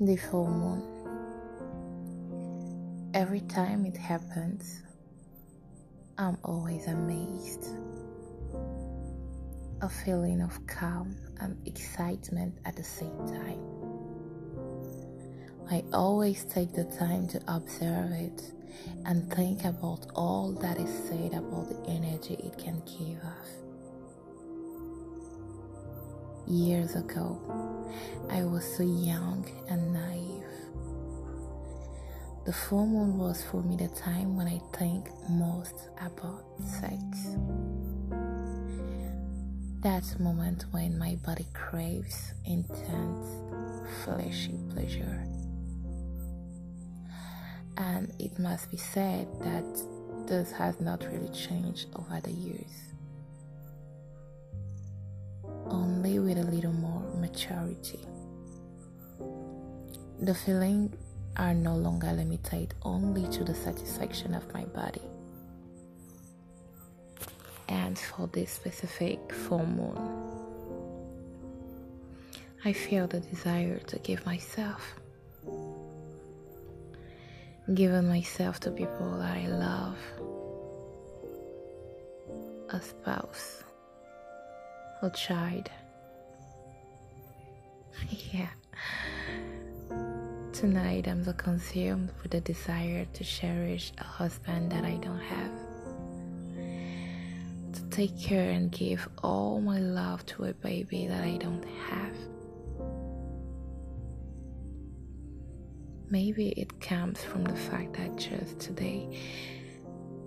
The 0.00 0.16
full 0.16 0.48
moon. 0.48 0.82
Every 3.14 3.40
time 3.40 3.84
it 3.86 3.96
happens, 3.96 4.80
I'm 6.18 6.38
always 6.42 6.86
amazed. 6.88 7.66
A 9.82 9.88
feeling 9.88 10.40
of 10.40 10.66
calm 10.66 11.16
and 11.40 11.56
excitement 11.68 12.58
at 12.64 12.74
the 12.74 12.82
same 12.82 13.16
time. 13.28 13.60
I 15.70 15.84
always 15.92 16.44
take 16.46 16.72
the 16.72 16.84
time 16.84 17.28
to 17.28 17.40
observe 17.46 18.10
it 18.12 18.52
and 19.04 19.32
think 19.32 19.64
about 19.64 20.06
all 20.16 20.52
that 20.62 20.78
is 20.78 20.90
said 21.08 21.34
about 21.34 21.68
the 21.68 21.90
energy 21.90 22.34
it 22.34 22.58
can 22.58 22.82
give 22.86 23.22
off. 23.24 23.71
Years 26.46 26.96
ago, 26.96 27.40
I 28.28 28.42
was 28.42 28.64
so 28.76 28.82
young 28.82 29.48
and 29.68 29.92
naive. 29.92 30.42
The 32.44 32.52
full 32.52 32.84
moon 32.84 33.16
was 33.16 33.44
for 33.44 33.62
me 33.62 33.76
the 33.76 33.86
time 33.88 34.36
when 34.36 34.48
I 34.48 34.60
think 34.76 35.08
most 35.30 35.88
about 36.00 36.44
sex. 36.58 37.36
That 39.82 40.04
moment 40.18 40.64
when 40.72 40.98
my 40.98 41.14
body 41.24 41.46
craves 41.54 42.34
intense, 42.44 43.28
fleshy 44.04 44.58
pleasure. 44.70 45.24
And 47.76 48.12
it 48.18 48.36
must 48.40 48.68
be 48.70 48.76
said 48.76 49.28
that 49.40 50.26
this 50.26 50.50
has 50.50 50.80
not 50.80 51.06
really 51.06 51.32
changed 51.32 51.86
over 51.94 52.20
the 52.20 52.32
years 52.32 52.92
with 56.18 56.38
a 56.38 56.42
little 56.42 56.72
more 56.72 57.02
maturity. 57.20 58.00
The 60.20 60.34
feelings 60.34 60.94
are 61.36 61.54
no 61.54 61.74
longer 61.74 62.12
limited 62.12 62.74
only 62.82 63.26
to 63.28 63.44
the 63.44 63.54
satisfaction 63.54 64.34
of 64.34 64.52
my 64.52 64.64
body. 64.64 65.02
And 67.68 67.98
for 67.98 68.26
this 68.28 68.50
specific 68.50 69.32
full 69.32 69.66
moon, 69.66 69.98
I 72.64 72.72
feel 72.72 73.06
the 73.06 73.20
desire 73.20 73.78
to 73.78 73.98
give 74.00 74.24
myself, 74.26 74.94
giving 77.74 78.08
myself 78.08 78.60
to 78.60 78.70
people 78.70 79.18
that 79.18 79.36
I 79.36 79.46
love, 79.48 79.98
a 82.70 82.80
spouse 82.80 83.62
a 85.02 85.10
child. 85.10 85.68
yeah. 88.32 88.48
Tonight 90.52 91.08
I'm 91.08 91.24
so 91.24 91.32
consumed 91.32 92.10
with 92.22 92.32
the 92.32 92.40
desire 92.40 93.06
to 93.14 93.24
cherish 93.24 93.92
a 93.98 94.04
husband 94.04 94.70
that 94.72 94.84
I 94.84 94.96
don't 94.96 95.20
have. 95.20 95.50
To 97.72 97.82
take 97.90 98.20
care 98.20 98.50
and 98.50 98.70
give 98.70 99.08
all 99.22 99.60
my 99.60 99.78
love 99.78 100.24
to 100.26 100.44
a 100.44 100.52
baby 100.52 101.06
that 101.06 101.24
I 101.24 101.36
don't 101.38 101.64
have. 101.88 102.16
Maybe 106.10 106.50
it 106.50 106.80
comes 106.80 107.24
from 107.24 107.44
the 107.44 107.56
fact 107.56 107.94
that 107.94 108.16
just 108.16 108.60
today 108.60 109.18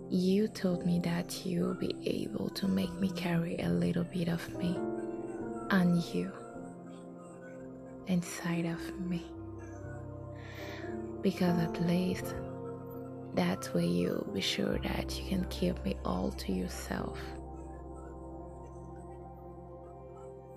you 0.10 0.48
told 0.48 0.86
me 0.86 1.00
that 1.00 1.46
you 1.46 1.62
will 1.62 1.76
be 1.76 1.96
able 2.06 2.50
to 2.50 2.68
make 2.68 2.94
me 2.94 3.10
carry 3.12 3.58
a 3.60 3.70
little 3.70 4.04
bit 4.04 4.28
of 4.28 4.58
me 4.58 4.78
and 5.70 6.04
you 6.14 6.32
inside 8.08 8.66
of 8.66 9.00
me. 9.00 9.26
Because 11.22 11.58
at 11.60 11.82
least 11.86 12.36
that 13.34 13.74
way 13.74 13.86
you'll 13.86 14.30
be 14.34 14.42
sure 14.42 14.78
that 14.80 15.20
you 15.20 15.28
can 15.28 15.46
keep 15.46 15.84
me 15.84 15.96
all 16.06 16.32
to 16.32 16.52
yourself. 16.52 17.20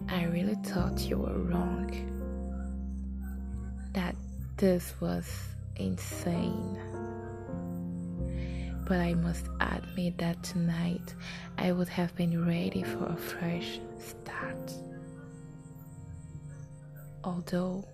I 0.08 0.24
really 0.24 0.56
thought 0.56 1.00
you 1.00 1.18
were 1.18 1.38
wrong. 1.38 1.90
That 3.94 4.14
this 4.56 4.94
was 5.00 5.28
insane 5.76 6.78
but 8.88 9.00
I 9.00 9.12
must 9.12 9.46
admit 9.60 10.16
that 10.16 10.42
tonight 10.42 11.14
I 11.58 11.72
would 11.72 11.88
have 11.88 12.16
been 12.16 12.46
ready 12.46 12.82
for 12.82 13.04
a 13.04 13.16
fresh 13.16 13.80
start. 13.98 14.72
Although 17.24 17.84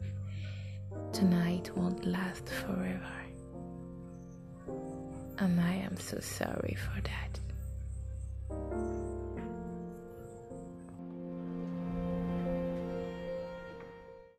tonight 1.12 1.70
won't 1.76 2.04
last 2.04 2.48
forever. 2.48 3.00
And 5.38 5.60
I 5.60 5.74
am 5.74 5.96
so 5.98 6.18
sorry 6.20 6.76
for 6.76 7.00
that. 7.02 7.40